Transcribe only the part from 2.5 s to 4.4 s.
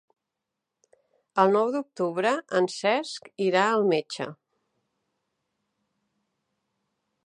en Cesc irà al metge.